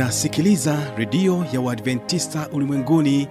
[0.00, 3.28] unasikiliza redio ya uadventista ulimwenguni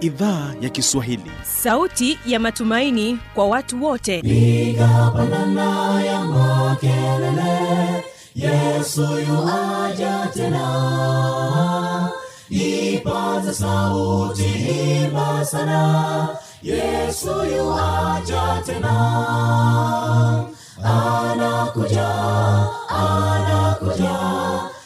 [0.00, 1.30] idhaa ya kiswahili.
[1.62, 4.18] Sauti ya matumaini kwa watu wote.
[4.18, 12.10] Igapanana ya makelele yesu yuaja tena.
[12.50, 16.28] Ipaze sauti himba sana
[16.62, 18.94] yesu yuaja tena.
[20.84, 22.08] Anakuja
[22.88, 24.55] anakuja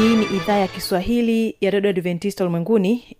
[0.00, 3.16] hii ni idhaa ya kiswahili ya redio adventista ulimwenguni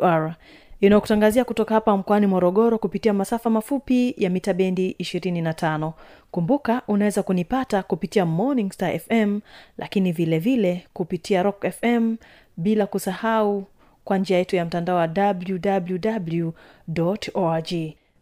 [0.00, 0.34] awr
[0.80, 5.92] inayokutangazia kutoka hapa mkoani morogoro kupitia masafa mafupi ya mita bendi 25
[6.30, 9.40] kumbuka unaweza kunipata kupitia morning star fm
[9.78, 12.16] lakini vile vile kupitia rock fm
[12.56, 13.64] bila kusahau
[14.04, 16.50] kwa njia yetu ya mtandao wa www
[17.34, 17.72] org.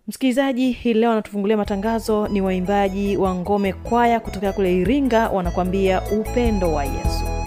[0.09, 6.73] Msikilizaji hii leo anatufungulia matangazo ni waimbaji wa ngome kwaya kutokea kule iringa wanakuambia upendo
[6.73, 7.42] wa yesu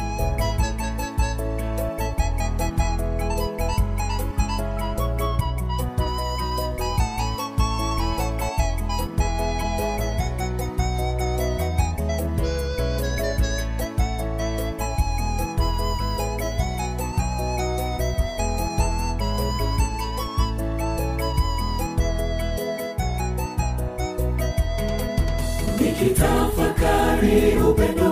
[27.25, 28.04] nikitafakari upendo wake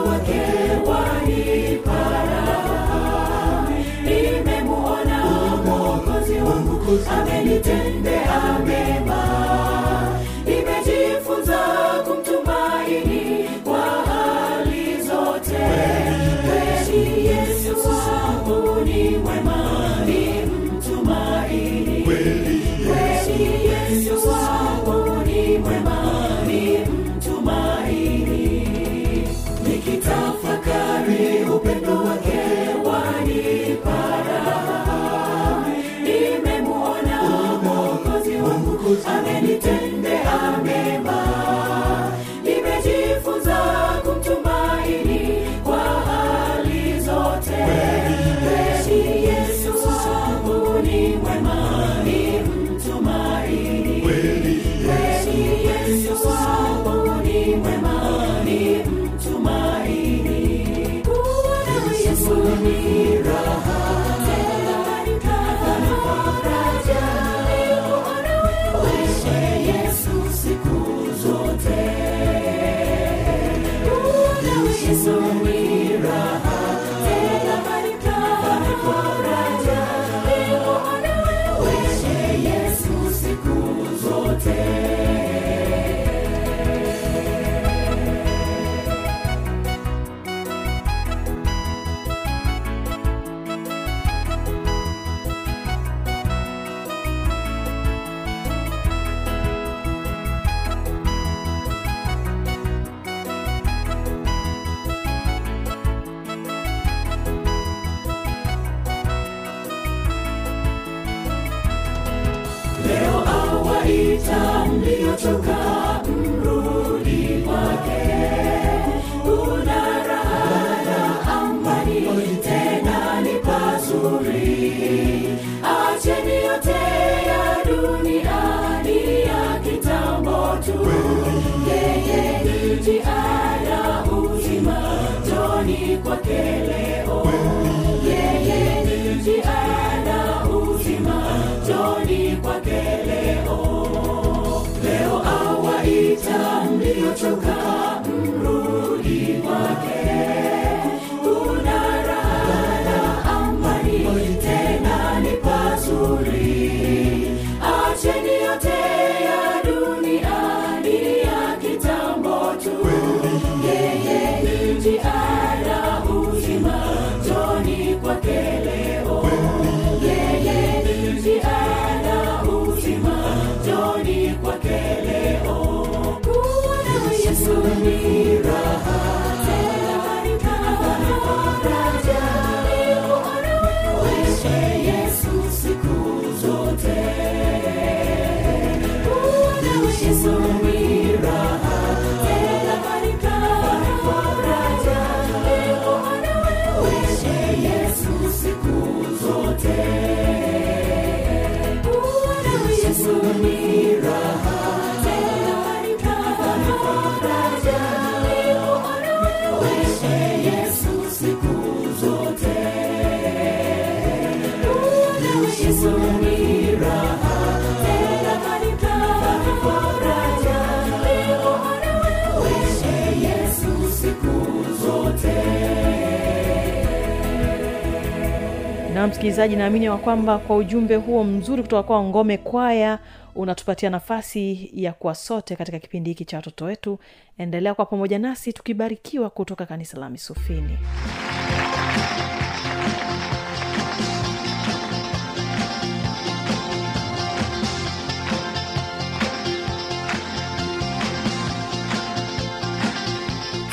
[229.04, 233.00] na msikilizaji naamini wa kwamba kwa ujumbe huo mzuri kutoka kwa ngome kwaya
[233.36, 237.00] unatupatia nafasi ya kuwa sote katika kipindi hiki cha watoto wetu.
[237.38, 240.78] Endelea kwa pamoja nasi tukibarikiwa kutoka kanisa la misufini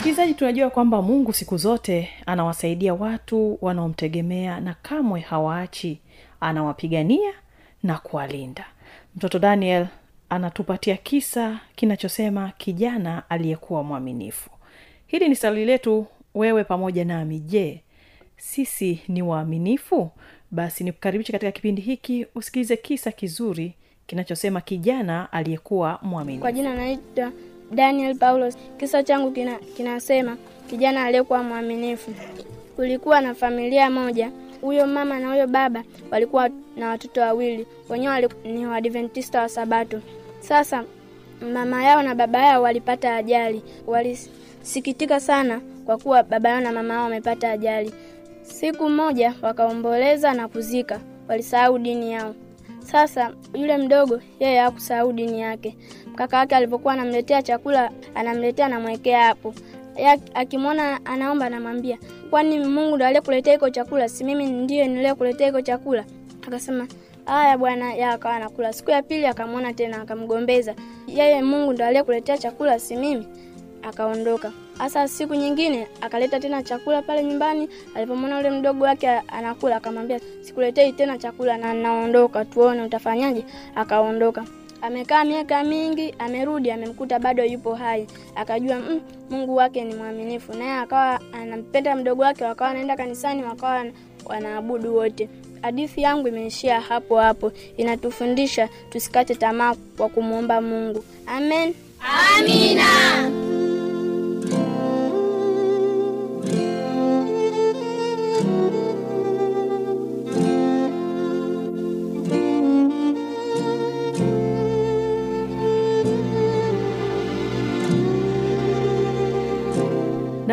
[0.00, 6.00] msikilizaji tunajua kwamba mungu siku zote anawasaidia watu wanaomtegemea na kamwe hawaachi.
[6.40, 7.32] Anawapigania
[7.82, 8.64] na kuwalinda.
[9.16, 9.86] Mtoto daniel
[10.28, 14.50] anatupatia kisa kinachosema kijana aliyekuwa mwaminifu.
[15.06, 17.38] Hili ni swali letu wewe pamoja nami.
[17.38, 17.82] Je
[18.36, 20.10] sisi ni waaminifu?
[20.50, 23.74] Basi nikukaribishe katika kipindi hiki usikilize kisa kizuri
[24.06, 26.40] kinachosema kijana aliyekuwa mwaminifu.
[26.42, 27.32] Kwa jina naitwa
[27.70, 28.56] Daniel Paulos.
[28.78, 30.36] Kisa changu kina, kinasema
[30.70, 32.10] kijana aliyekuwa mwaminifu.
[32.76, 34.30] Kulikuwa na familia moja,
[34.60, 40.00] huyo mama na huyo baba walikuwa na watoto wawili, wenyewe ni Waadventista wa Sabato.
[40.40, 40.84] Sasa
[41.52, 46.94] mama yao na baba yao walipata ajali, walisikitika sana kwa kuwa baba yao na mama
[46.94, 47.92] yao wamepata ajali.
[48.42, 52.34] Siku moja wakaomboleza na kuzika, walisahau dini yao.
[52.78, 55.76] Sasa yule mdogo yeye hakusahau dini yake.
[56.20, 59.54] Kaka yake alivyokuwa anamletea chakula, anamletea anamwekea hapo.
[60.34, 61.98] Akimwona anaomba, anamwambia
[62.30, 66.04] kwani Mungu ndo aliyekuletea iko chakula, si mimi ndiye niliyekuletea iko chakula?
[66.46, 66.86] Akasema
[67.24, 68.72] haya bwana, ya akawa anakula.
[68.72, 70.74] Siku ya pili akamwona tena, akamgombeza
[71.06, 73.26] yeye, Mungu ndo aliyekuletea chakula, si mimi
[73.82, 74.52] akaondoka.
[74.78, 77.68] Hasa siku nyingine akaleta tena chakula pale nyumbani.
[77.94, 83.44] Alipomwona yule mdogo wake anakula, akamwambia sikuletei tena chakula na naondoka, tuone utafanyaje.
[83.74, 84.44] Akaondoka.
[84.82, 88.06] Amekaa miaka mingi, amerudi, amemkuta bado yupo hai.
[88.34, 89.00] Akajua mm,
[89.30, 93.84] Mungu wake ni mwaminifu, naye akawa anampenda mdogo wake, wakawa wanaenda kanisani, wakawa
[94.24, 95.28] wanaabudu wote.
[95.62, 101.04] Hadithi yangu imeishia hapo hapo, inatufundisha tusikate tamaa kwa kumwomba Mungu.
[101.26, 101.74] Amen.
[102.74, 103.30] na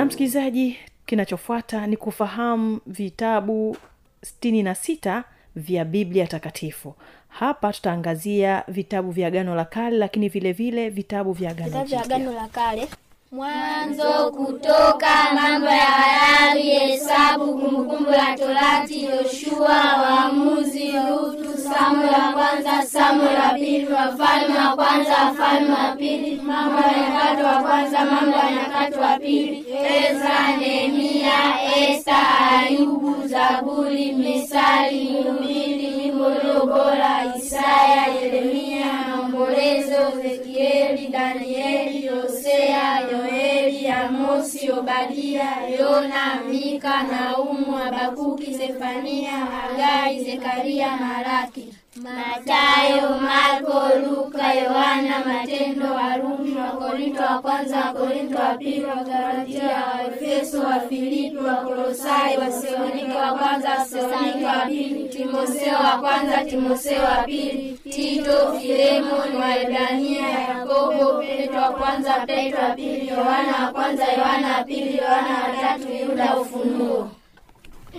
[0.08, 3.78] msikilizaji kinachofuata ni kufahamu vitabu
[4.24, 5.24] sitini na sita
[5.56, 6.96] vya biblia takatifu
[7.30, 12.04] hapa tutaangazia vitabu vya agano la kale lakini vile vile vitabu vya agano Vitabu vya
[12.04, 12.88] Agano la Kale.
[13.32, 22.82] Mwanzo, Kutoka, Mambo ya Walawi, Hesabu, Kumbukumbu la Torati, Yoshua, Waamuzi, Rutu, Samueli wa kwanza,
[22.86, 28.38] Samueli wa pili, Wafalme wa kwanza, Wafalme wa pili, Mambo ya Nyakati wa kwanza, Mambo
[28.38, 29.66] ya Nyakati wa pili,
[30.00, 31.34] Ezra, Nehemia,
[31.78, 32.18] Esta,
[32.60, 44.72] Ayubu, Zaburi, Misali, Mhubiri, Nyimbo iliyo bora, Isaya, Yeremia, Maombolezo, Ezekieli, Danieli, Hosea, Yoeli, Amosi,
[44.72, 51.74] Obadia, Yona, Mika, Naumu, Habakuki, Sefania, Hagai, Zekaria, Malaki.
[52.04, 61.38] Matayo, Marko, Luka, Yohana, Matendo, Warumi, Wakorinto wa kwanza, Wakorinto wa pili, Wagalatia, Waefeso, Wafilipi,
[61.38, 69.36] Wakolosai, Wathesalonike wa kwanza, Wathesalonike wa pili, Timotheo wa kwanza, Timotheo wa pili, Tito, Filemoni,
[69.42, 75.44] Waebrania, Yakobo, Petro wa kwanza, Petro wa pili, Yohana wa kwanza, Yohana wa pili, Yohana
[75.44, 77.12] wa tatu, Yuda, Ufunuo.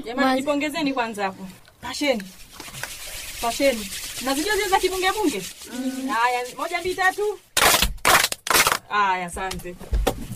[0.04, 1.46] jamani jipongezeni kwanza hapo
[1.80, 2.22] pasheni
[3.40, 3.88] pasheni.
[4.24, 5.42] Nazijua zile za kibungebunge
[6.08, 7.38] haya moja mbili tatu.
[8.88, 9.74] Haya asante.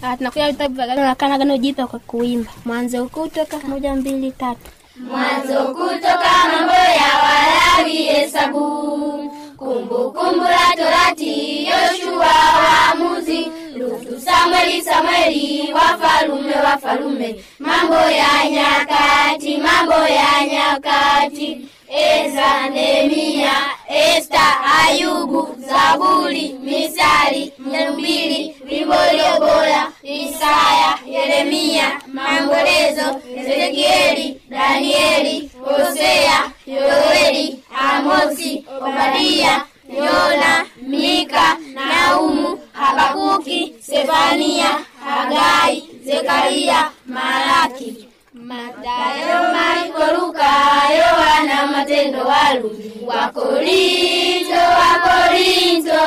[0.02, 2.50] Ah, tunakuja vitabu vya Agano la Kale Agano Jipya kwa kuimba.
[2.64, 4.70] Mwanzo Kutoka moja mbili tatu.
[4.96, 12.26] Mwanzo kutoka mambo ya Walawi, Hesabu, Kumbukumbu la Torati, Yoshua,
[12.64, 13.46] Waamuzi,
[13.78, 23.52] Ruthu, Samweli, Samweli, Wafalume, Wafalume, Mambo ya Nyakati, Mambo ya Nyakati, Ezra, Nehemia,
[23.86, 37.62] Esta, Ayubu, Zaburi, Misali, Mhubiri, Wimbo ulio bora, Isaya, Yeremia, Maombolezo, Ezekieli, Danieli, Hosea, Yoeli,
[37.74, 48.11] Amosi, Obadia, Yona, Mika, Naumu, Habakuki, Sefania, Hagai, Zekaria, Malaki.
[48.52, 50.52] Mathayo, Marko, Luka,
[51.00, 52.68] Yohana, Matendo, walu.
[53.08, 56.04] Wakorinto, Wakorinto,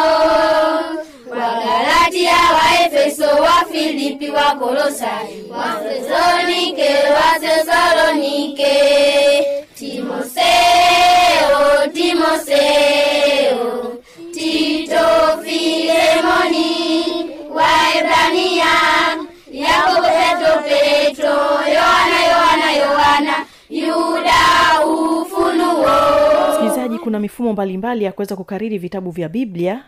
[1.29, 8.73] Wagalatia, Waefeso, Wafilipi, Wakolosai, Wathesalonike, Wathesalonike,
[9.75, 11.87] Timo Moseo,
[27.25, 29.83] mifumo mbalimbali ya kuweza kukariri vitabu vya biblia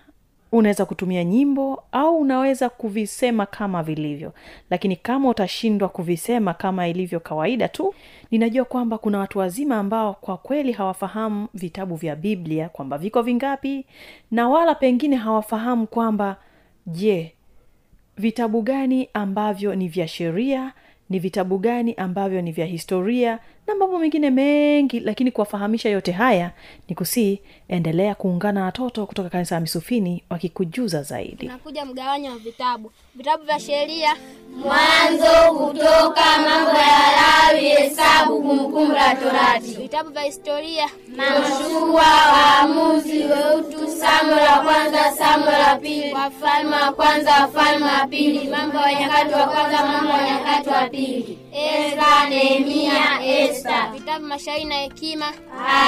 [0.52, 4.34] unaweza kutumia nyimbo au unaweza kuvisema kama vilivyo.
[4.70, 7.94] Lakini kama utashindwa kuvisema kama ilivyo kawaida tu
[8.32, 13.86] ninajua kwamba kuna watu wazima ambao kwa kweli hawafahamu vitabu vya biblia kwamba viko vingapi
[14.32, 16.36] na wala pengine hawafahamu kwamba
[16.88, 17.34] je
[18.18, 20.74] vitabu gani ambavyo ni vya sheria
[21.10, 26.52] ni vitabu gani ambavyo ni vya historia na mambo mengine mengi lakini kuwafahamisha yote haya
[26.90, 31.48] ni kusii endelea kuungana na watoto kutoka kanisa ya misufini wakikujuza zaidi.
[31.48, 32.92] Nakuja mgawanyo wa vitabu.
[33.16, 34.16] Vitabu vya sheria.
[34.56, 36.97] Mwanzo, Kutoka, Mambo ya
[38.18, 40.90] Hesabu, Kumbukumbu la Torati, vitabu vya historia.
[41.18, 48.48] Yoshua, Waamuzi, Weutu, samo la kwanza, Samueli la pili, Wafalme wa kwanza, Wafalme wa pili,
[48.50, 54.66] Mambo ya Nyakati wa kwanza, Mambo ya Nyakati wa pili, Ezra, Nehemia, Esta, vitabu mashairi
[54.66, 55.34] na hekima.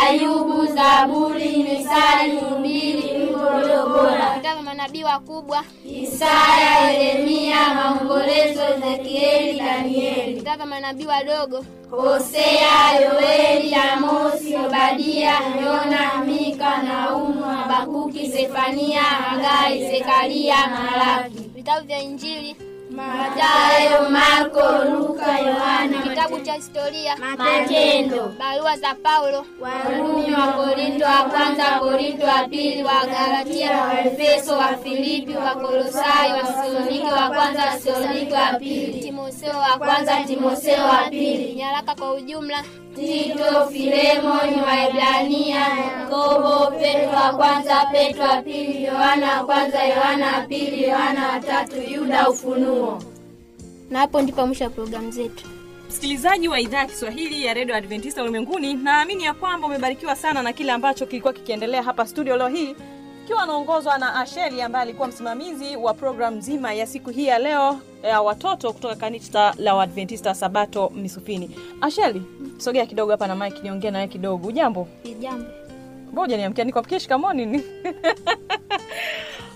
[0.02, 3.12] Ayubu, Zaburi, Misali, Mhubiri,
[3.56, 5.64] ulio bora, vitabu manabii wakubwa.
[6.02, 11.66] Isaya, Yeremia, Maombolezo, Ezekieli, Danieli, vitabu vya manabii wadogo.
[11.92, 15.34] Hosea, Yoeli, Amosi, Obadia,
[15.66, 22.56] Yona, Mika, Naumu, Habakuki, Sefania, Hagai, Zekaria, Malaki, vitabu vya injili
[22.90, 31.24] Matayo, Marko, Luka, Yohana, kitabu cha historia Matendo, barua za paulo Warumi, wa Korinto wa
[31.30, 37.30] kwanza, Korinto wa pili, wa Galatia, wa Efeso, wa Filipi, wa Kolosai, wa Thesalonike wa
[37.30, 42.64] kwanza, Thesalonike wa pili, timotheo wa wa kwanza, Timotheo wa pili, nyaraka kwa ujumla
[42.96, 50.42] Tito, Filemoni, Waebrania, Yakobo, Petro wa kwanza, Petro wa pili, Yohana wa kwanza, Yohana wa
[50.42, 52.79] pili, Yohana wa tatu, Yuda, Ufunuo.
[53.90, 55.46] Na hapo ndipo mwisho wa programu zetu.
[55.90, 60.54] Msikilizaji wa idhaa ya kiswahili ya redio adventista ulimwenguni naamini ya kwamba umebarikiwa sana na
[60.54, 62.76] kile ambacho kilikuwa kikiendelea hapa studio leo hii
[63.24, 67.80] ikiwa anaongozwa na asheli ambaye alikuwa msimamizi wa programu nzima ya siku hii ya leo
[68.04, 71.56] ya watoto kutoka kanisa la uadventista sabato misufini.
[71.82, 72.22] Asheli
[72.58, 74.48] sogea kidogo hapa na mike niongee nawe kidogo.
[74.48, 74.88] Ujambo?
[75.20, 75.46] Jambo
[76.14, 77.64] moja niamkia nikuamkie shikamoni ni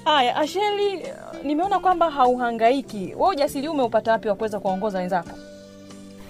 [0.05, 1.03] haya asheli
[1.43, 3.13] nimeona kwamba hauhangaiki.
[3.17, 5.29] We ujasiri umeupata wapi wa kuweza kuwaongoza wenzako?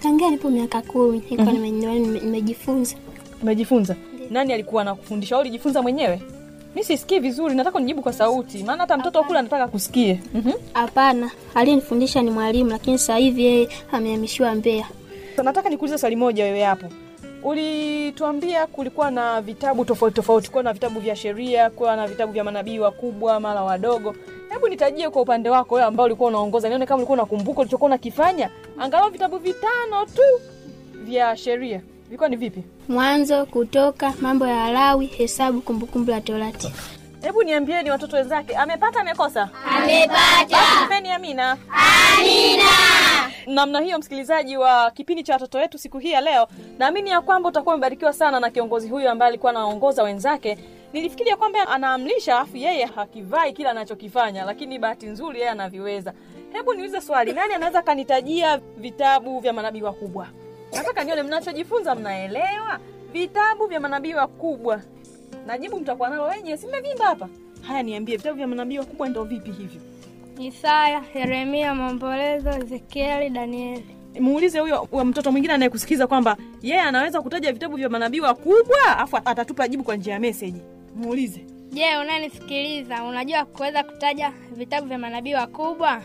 [0.03, 2.95] Tangia nipo miaka kumi nilikuwa nime- nimejifunza.
[3.41, 3.95] Umejifunza?
[4.29, 5.37] Nani alikuwa anakufundisha?
[5.37, 6.21] Ulijifunza mwenyewe?
[6.75, 8.63] Mi sisikii vizuri nataka nijibu kwa sauti.
[8.63, 10.19] Maana hata mtoto kule anataka kusikie.
[10.33, 10.53] Mm-hmm.
[10.73, 14.85] hapana aliyenifundisha ni mwalimu lakini sasa hivi yeye amehamishiwa mbea
[15.43, 16.85] nataka nikuulize swali moja wewe hapo
[17.43, 22.43] ulituambia kulikuwa na vitabu tofauti tofauti kuwa na vitabu vya sheria kuwa na vitabu vya
[22.43, 24.15] manabii wakubwa mara wadogo.
[24.49, 28.49] Hebu nitajie kwa upande wako wewe ambao ulikuwa unaongoza nione kama ulikuwa unakumbuka ulichokuwa unakifanya.
[28.79, 30.21] Angalau vitabu vitano tu
[31.03, 31.81] vya sheria.
[32.05, 32.63] Vilikuwa ni vipi?
[32.89, 36.73] Mwanzo kutoka mambo ya lawi hesabu kumbukumbu la torati
[37.23, 38.55] hebu niambieni watoto wenzake.
[38.55, 39.49] Amepata amekosa?
[39.77, 40.57] Amepata.
[40.85, 41.57] Mpeni amina.
[42.19, 42.63] Amina.
[43.47, 47.49] namna hiyo msikilizaji wa kipindi cha watoto wetu siku hii ya leo naamini ya kwamba
[47.49, 50.57] utakuwa umebarikiwa sana na kiongozi huyu ambaye alikuwa anaongoza wenzake.
[50.93, 56.13] Nilifikiria kwamba anaamlisha afu yeye hakivai kila anachokifanya lakini bahati nzuri yeye anaviweza.
[56.53, 60.27] Hebu niulize swali nani anaweza kanitajia vitabu vya manabii wakubwa?
[60.73, 62.79] Nataka nione mnachojifunza mnaelewa?
[63.11, 64.81] Vitabu vya manabii wakubwa
[65.47, 67.29] najibu mtakuwa nalo wenyewe simevimba hapa?
[67.61, 69.81] Haya niambie vitabu vya manabii wakubwa ndo vipi hivyo?
[70.39, 73.85] Isaya yeremia maombolezo ezekieli danieli.
[74.19, 79.67] Muulize huyo mtoto mwingine anayekusikiza kwamba yeye anaweza kutaja vitabu vya manabii wakubwa afu atatupa
[79.67, 80.61] jibu kwa njia ya meseji.
[80.95, 81.45] Muulize.
[81.71, 86.01] Je unayenisikiliza unajua kuweza kutaja vitabu vya manabii wakubwa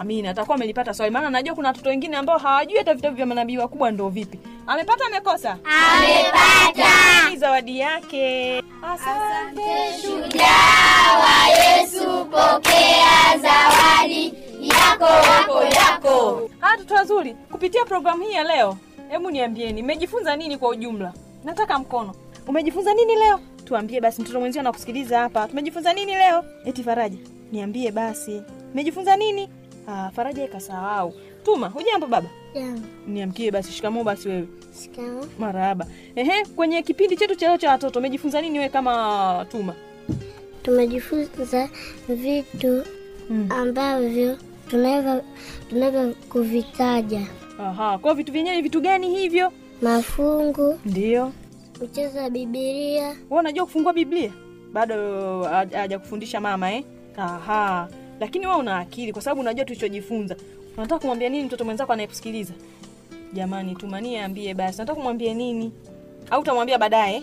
[0.00, 1.12] amina atakuwa amelipata swali.
[1.12, 4.38] Maana najua kuna watoto wengine ambao hawajui hata vitabu vya manabii wakubwa ndo vipi.
[4.66, 5.50] Amepata amekosa?
[5.64, 7.30] Amepata.
[7.30, 8.58] Ni zawadi yake.
[8.82, 16.50] Asante Shujaa wa Yesu, pokea zawadi yako yako yako.
[16.60, 18.76] haya watoto wazuri kupitia programu hii ya leo
[19.08, 21.12] hebu niambieni mmejifunza nini kwa ujumla?
[21.44, 22.14] Nataka mkono.
[22.46, 23.40] Umejifunza nini leo?
[23.64, 25.48] Tuambie basi mtoto mwenzio anakusikiliza hapa.
[25.48, 26.44] Tumejifunza nini leo?
[26.64, 27.18] Eti faraja
[27.52, 28.42] niambie basi.
[28.72, 29.48] Mmejifunza nini
[29.88, 31.14] ah, faraja ikasahau.
[31.44, 32.28] Tuma hujambo baba?
[33.06, 34.48] Niamkie basi shikamoo basi wewe.
[35.38, 35.86] Marahaba.
[36.16, 39.74] Ehe kwenye kipindi chetu cha leo cha watoto umejifunza nini wewe kama tuma?
[40.62, 41.68] Tumejifunza
[42.08, 42.84] vitu
[43.48, 44.38] ambavyo
[44.70, 45.22] tunaweza
[45.70, 47.20] tunaweza kuvitaja.
[47.60, 49.52] Aha kwa vitu vyenyewe ni vitu gani hivyo?
[49.82, 50.78] Mafungu.
[50.84, 51.32] Ndio.
[51.78, 54.32] Kucheza bibilia wewe unajua kufungua biblia?
[54.72, 56.84] Bado ha- hajakufundisha mama eh?
[57.16, 57.88] aha
[58.20, 60.36] lakini wewe una akili kwa sababu unajua tulichojifunza.
[60.76, 62.52] Unataka kumwambia nini mtoto mwenzako anayekusikiliza
[63.32, 64.78] jamani tumanie ambie basi.
[64.78, 65.72] Nataka kumwambia nini?
[66.30, 67.22] Au utamwambia baadaye?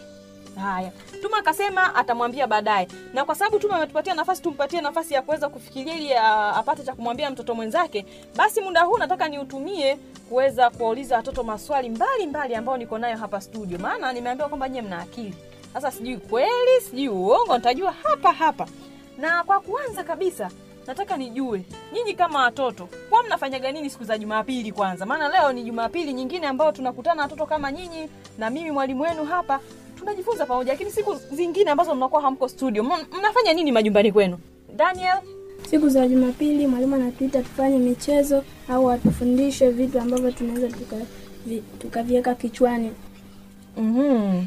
[0.62, 0.92] Haya.
[1.22, 2.88] Tuma akasema atamwambia baadaye.
[3.14, 7.30] Na kwa sababu tuma ametupatia nafasi tumpatie nafasi ya kuweza kufikiria ili apate cha kumwambia
[7.30, 9.98] mtoto mwenzake basi muda huu nataka niutumie
[10.30, 13.78] kuweza kuwauliza watoto maswali mbalimbali mbali ambayo niko nayo hapa studio.
[13.80, 15.34] Maana nimeambiwa kwamba nyie mna akili.
[15.74, 18.68] Sasa sijui kweli sijui uongo nitajua hapa hapa.
[19.18, 20.50] Na kwa kuanza kabisa
[20.88, 21.62] nataka nijue
[21.94, 25.06] nyinyi kama watoto kwa mnafanyaga nini siku za jumapili kwanza?
[25.06, 29.60] Maana leo ni jumapili nyingine ambayo tunakutana watoto kama nyinyi na mimi mwalimu wenu hapa.
[30.00, 34.38] Tunajifunza pamoja lakini siku zingine ambazo mnakuwa hamko studio mnafanya nini majumbani kwenu?
[34.76, 35.18] Daniel?
[35.70, 41.06] Siku za Jumapili mwalimu anatuita tufanye michezo au atufundishe vitu ambavyo tunaweza tuka-
[41.46, 42.92] vi- tukaviweka kichwani.
[43.78, 44.46] mm-hmm.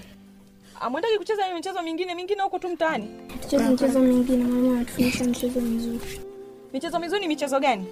[0.80, 3.09] amwendaki kucheza michezo mingine mingine huko tu mtaani?
[3.42, 6.21] Tucheze michezo mingine, mwalimu anatufundisha michezo mizuri,
[6.72, 7.84] michezo mizuri ni michezo gani?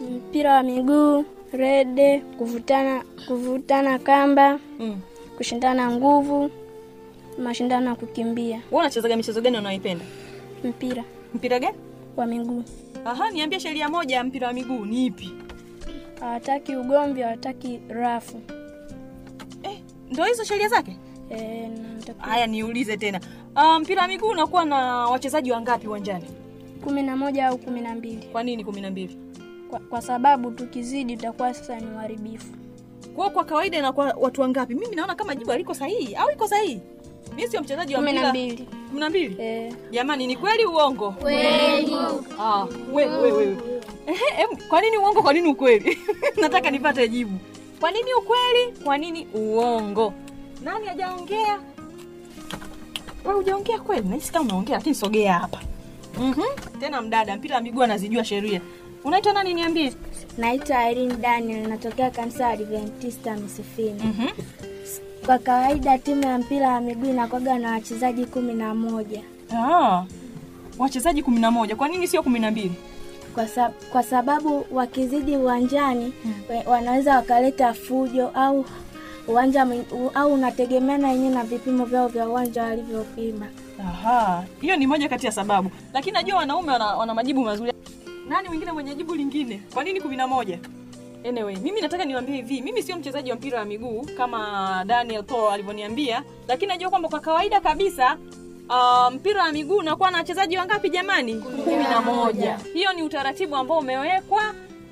[0.00, 5.00] Mpira wa miguu, rede, kuvutana kuvutana kamba, mm.
[5.36, 6.50] kushindana nguvu,
[7.38, 10.04] mashindano ya kukimbia, wewe unachezaga michezo gani unaoipenda
[10.64, 11.04] mpira.
[11.34, 11.76] Mpira gani?
[12.16, 12.64] Wa miguu.
[13.04, 15.32] aha niambie sheria moja ya mpira wa miguu ni ipi?
[16.20, 18.40] Hawataki ugomvi, hawataki rafu.
[19.62, 19.78] eh,
[20.10, 20.96] ndo hizo sheria zake?
[21.30, 21.70] E,
[22.18, 23.20] haya niulize tena.
[23.56, 26.24] Uh, mpira wa miguu unakuwa na wachezaji wangapi uwanjani
[26.84, 28.26] kumi na moja au kumi na mbili.
[28.32, 29.18] Kwa nini kumi na mbili?
[29.70, 32.52] Kwa, kwa sababu tukizidi tutakuwa sasa ni uharibifu.
[33.16, 34.74] kwao kwa kawaida inakuwa watu wangapi?
[34.74, 36.14] Mimi naona kama jibu aliko sahihi.
[36.14, 36.80] Au iko sahihi?
[37.36, 38.68] Mi sio mchezaji wa na mpira mbili.
[38.88, 39.36] Kumi na mbili?
[39.42, 41.10] E, jamani ni kweli uongo?
[41.12, 41.94] Kweli.
[42.40, 42.66] Ah,
[44.68, 45.98] kwa nini uongo kwa nini ukweli?
[46.42, 47.38] Nataka nipate jibu.
[47.80, 50.12] Kwa nini ukweli kwa nini uongo?
[50.64, 51.60] Nani hajaongea?
[53.24, 54.08] We hujaongea kweli?
[54.08, 55.60] Nahisi kama unaongea lakini sogea hapa
[56.20, 56.80] mm-hmm.
[56.80, 58.60] tena mdada mpira wa miguu anazijua sheria
[59.04, 59.92] unaitwa nani niambie
[60.38, 64.00] Naitwa Irene Daniel, natokea kanisa la Adventista Msifini.
[64.04, 64.28] mm-hmm.
[65.26, 69.22] Kwa kawaida timu ya mpira wa miguu inakuwaga na wachezaji kumi na moja
[69.56, 70.04] ah,
[70.78, 72.72] wachezaji kumi na moja kwa nini sio kumi na mbili
[73.34, 76.34] kwa, sab kwa sababu wakizidi uwanjani hmm.
[76.66, 78.64] wanaweza wakaleta fujo au
[79.28, 79.66] uwanja
[80.14, 83.46] au unategemeana yenyewe na vipimo vyao vya uwanja walivyopima.
[83.80, 87.72] Aha, hiyo ni moja kati ya sababu, lakini najua wanaume wana, wana majibu mazuri.
[88.28, 89.62] Nani mwingine mwenye jibu lingine?
[89.74, 90.58] Kwa nini kumi na moja?
[91.28, 95.52] Anyway, mimi nataka niwaambie hivi, mimi sio mchezaji wa mpira wa miguu kama Daniel Paul
[95.52, 98.18] alivyoniambia, lakini najua kwamba kwa kawaida kabisa
[98.68, 101.34] uh, mpira wa miguu unakuwa na wachezaji wangapi jamani?
[101.34, 102.58] kumi na moja.
[102.74, 104.42] Hiyo ni utaratibu ambao umewekwa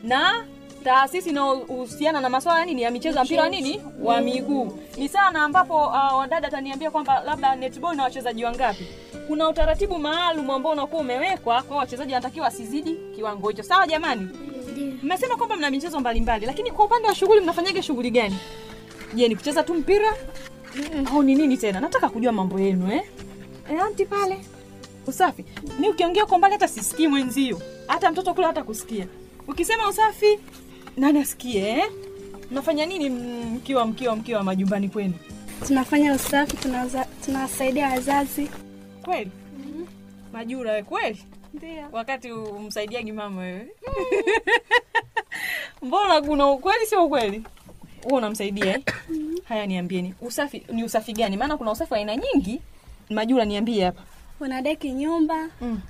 [0.03, 0.45] na
[0.85, 4.79] taasisi inayohusiana na masuala nini ya michezo ya mpira wa nini wa miguu.
[4.97, 8.87] Ni sana ambapo uh, wadada ataniambia kwamba labda netball na wachezaji wangapi.
[9.27, 13.63] Kuna utaratibu maalum ambao unakuwa umewekwa kwa wachezaji wanatakiwa wasizidi kiwango hicho.
[13.63, 14.29] Sawa jamani?
[15.03, 18.37] Mmesema kwamba mna michezo mbalimbali, lakini kwa upande wa shughuli mnafanyaga shughuli gani?
[19.15, 20.13] Je, ni kucheza tu mpira
[21.13, 21.81] au ni nini tena?
[21.81, 23.03] Nataka kujua mambo yenu eh.
[23.73, 24.39] Eh, anti pale
[25.07, 25.45] usafi.
[25.79, 29.07] Mi ukiongea kwa mbali hata sisikii mwenzio, hata mtoto kule hata kusikia.
[29.49, 30.39] Ukisema usafi,
[30.97, 31.91] nani asikie eh?
[32.51, 35.15] Mnafanya nini mkiwa mkiwa mkiwa majumbani kwenu?
[35.67, 36.57] tunafanya usafi,
[37.25, 38.51] tunawasaidia wazazi.
[39.05, 39.31] Kweli?
[40.33, 41.23] Majura we kweli?
[41.55, 41.89] Ndio.
[41.93, 43.69] Wakati umsaidiagi mama wewe.
[45.83, 47.43] Mbona kuna ukweli sio ukweli?
[48.05, 48.83] Wewe unamsaidia eh?
[49.45, 50.15] Haya niambieni.
[50.21, 51.37] Usafi ni usafi gani?
[51.37, 52.61] Maana kuna usafi wa aina nyingi.
[53.11, 54.03] Majura niambie hapa.
[54.41, 55.81] Unadeki nyumba, Mm.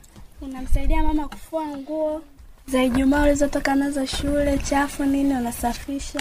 [0.40, 2.22] unamsaidia mama kufua nguo
[2.66, 6.20] za Ijumaa ulizotoka nazo shule, chafu nini, unasafisha.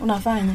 [0.00, 0.54] Unafanya.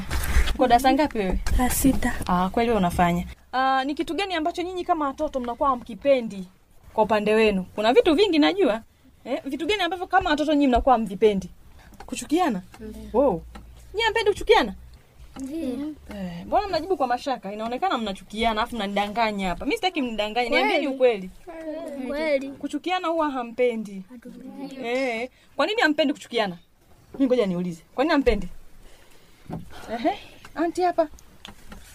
[0.55, 1.39] Uko darasa ngapi wewe?
[1.57, 3.25] La sita, Ah, kweli wewe unafanya.
[3.53, 6.47] Ah, ni kitu gani ambacho nyinyi kama watoto mnakuwa hamkipendi
[6.93, 7.65] kwa upande wenu?
[7.75, 8.81] Kuna vitu vingi najua.
[9.25, 11.49] Eh, vitu gani ambavyo kama watoto nyinyi mnakuwa hamvipendi?
[12.05, 12.61] Kuchukiana?
[13.13, 13.41] Wow.
[13.93, 14.73] Nyinyi hampendi kuchukiana?
[15.41, 17.53] Eh, mbona mnajibu kwa mashaka?
[17.53, 19.65] Inaonekana mnachukiana afu mnanidanganya hapa.
[19.65, 21.29] Mimi sitaki mnidanganye, niambieni ukweli.
[22.07, 24.01] Kweli Kuchukiana huwa hampendi.
[24.83, 26.57] Eh, kwa nini hampendi kuchukiana?
[27.13, 27.81] Mimi ngoja niulize.
[27.95, 28.47] Kwa nini hampendi?
[29.93, 30.17] Ehe,
[30.55, 31.05] anti hapa.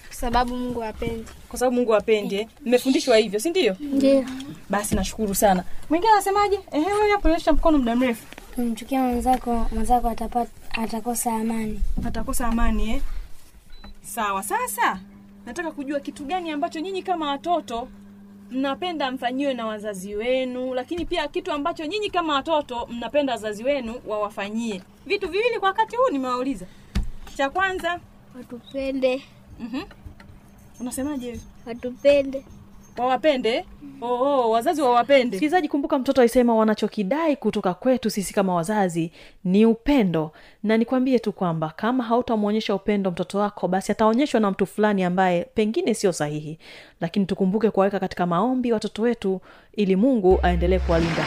[0.06, 1.24] kwa sababu Mungu hapendi.
[1.48, 2.34] kwa sababu Mungu apendi.
[2.36, 2.48] eh.
[2.66, 3.76] Mmefundishwa hivyo, si ndio?
[3.80, 4.24] ndio
[4.70, 5.64] Basi nashukuru sana.
[5.90, 6.60] Mwingine anasemaje?
[6.72, 8.26] Ehe, wewe hapo nyosha mkono muda mrefu.
[8.54, 10.14] kumchukia mwenzako, mwenzako
[10.72, 11.80] atakosa amani.
[12.06, 13.00] Atakosa amani eh?
[14.08, 14.42] Sawa.
[14.42, 15.00] Sasa
[15.46, 17.88] nataka kujua kitu gani ambacho nyinyi kama watoto
[18.50, 23.94] mnapenda mfanyiwe na wazazi wenu, lakini pia kitu ambacho nyinyi kama watoto mnapenda wazazi wenu
[24.06, 24.82] wawafanyie.
[25.06, 26.66] Vitu viwili kwa wakati huu nimewauliza.
[27.36, 28.00] Cha kwanza
[28.36, 29.22] Watupende
[30.80, 32.44] unasemaje watupende
[32.98, 33.64] wawapende?
[34.00, 35.24] Oh, oh, wazazi wawapende.
[35.36, 39.12] Msikilizaji kumbuka mtoto aisema wanachokidai kutoka kwetu sisi kama wazazi
[39.44, 40.32] ni upendo.
[40.62, 45.44] Na nikwambie tu kwamba kama hautamwonyesha upendo mtoto wako basi ataonyeshwa na mtu fulani ambaye
[45.54, 46.58] pengine sio sahihi.
[47.00, 49.40] Lakini tukumbuke kuwaweka katika maombi watoto wetu
[49.72, 51.24] ili mungu aendelee kuwalinda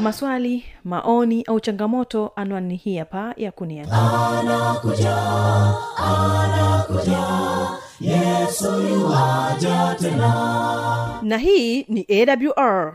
[0.00, 3.86] kwa maswali maoni au changamoto anwani hii hapa ya tena.
[11.22, 12.94] Na hii ni awr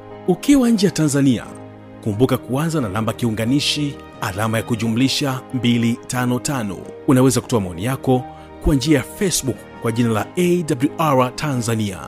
[0.27, 1.45] ukiwa nje ya tanzania
[2.03, 6.75] kumbuka kuanza na namba kiunganishi alama ya kujumlisha 255
[7.07, 8.23] unaweza kutoa maoni yako
[8.63, 11.99] kwa njia ya facebook kwa jina la awr tanzania.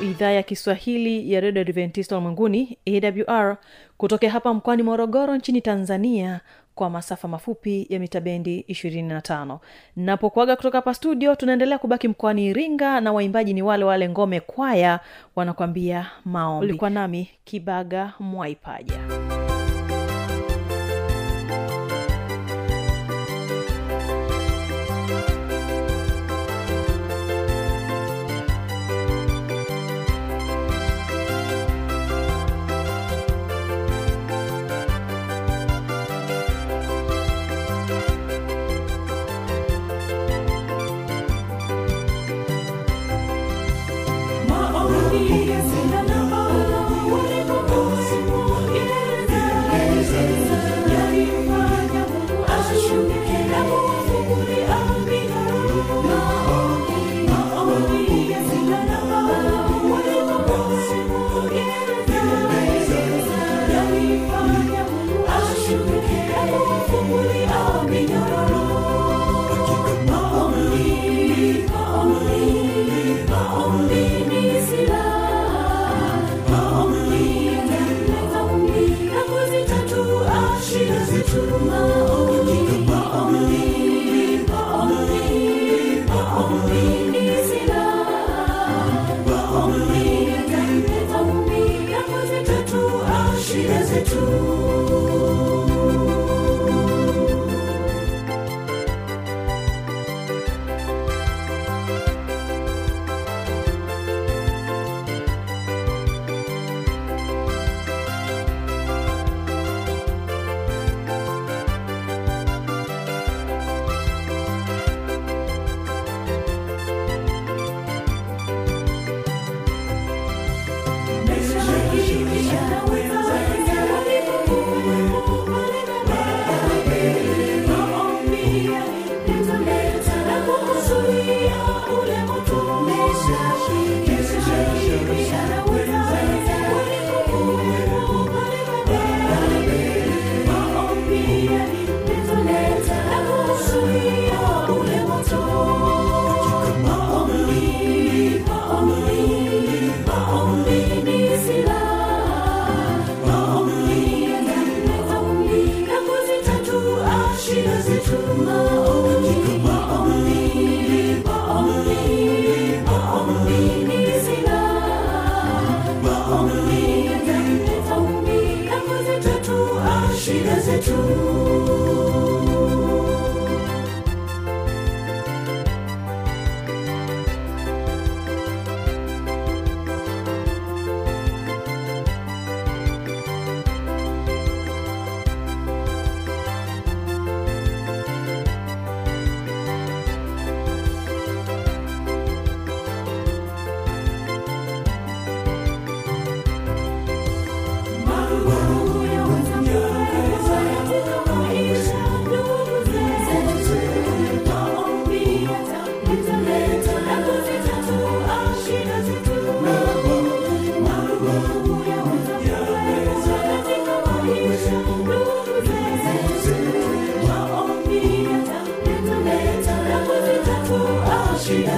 [0.00, 3.56] Idhaa ya kiswahili ya redio adventista ulimwenguni awr
[3.96, 6.40] kutokea hapa mkoani morogoro nchini tanzania
[6.74, 9.58] kwa masafa mafupi ya mita bendi 25
[9.96, 15.00] napokuaga kutoka hapa studio tunaendelea kubaki mkoani iringa na waimbaji ni wale wale ngome kwaya
[15.36, 16.66] wanakwambia maombi.
[16.66, 18.98] Ulikuwa nami kibaga mwaipaja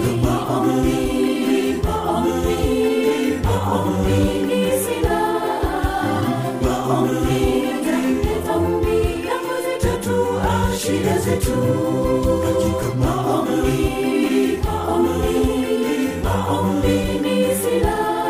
[1.85, 2.61] maombi
[3.45, 4.19] maombi
[4.49, 6.23] ni silaha
[6.63, 11.57] maombi yataleta umbi na kuzitatua shida zetu
[12.45, 14.20] maombi maombi
[15.03, 15.39] maombi
[16.25, 18.21] maombi ni silaha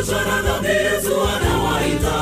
[0.00, 2.16] waliochoshwa na yesu anawaita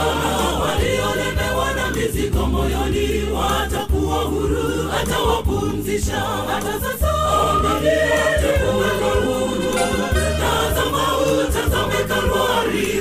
[0.61, 7.09] waliolemewa na mizigo moyoni watakuwa huru atawapumzisha hata sasa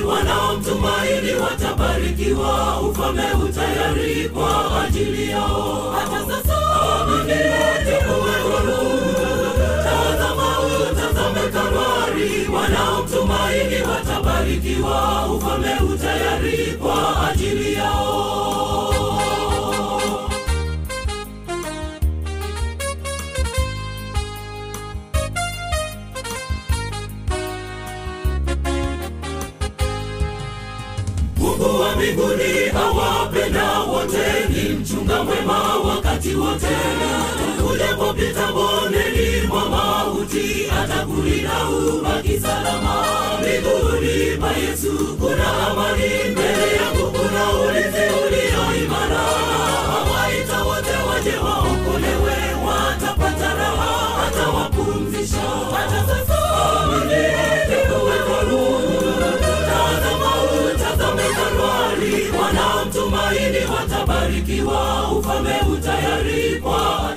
[0.08, 2.82] wanaomtumaini watabarikiwa.
[2.82, 5.96] Ufalme utayari kwa ajili yao.
[9.84, 13.07] Tazama utazame Kalvari, wanaomtumaini
[14.88, 18.94] watabarikiwa ufalme utayari kwa ajili yao.
[31.38, 36.68] Mungu wa mbinguni awapenda wote ni mchunga mwema wakati wote.
[37.60, 38.24] Mwa mauti
[41.58, 42.96] atakulinda ubaki salama
[43.40, 49.24] mbinguni pa yesu kuna amani mbele yangu kuna ulinzi ulio imara.
[49.98, 55.42] Awaita wote waje waokolewe watapata raha atawapumzisha
[55.76, 56.38] hata sasa
[61.48, 67.10] amani wanaomtumaini watabarikiwa ufalme utayari kwa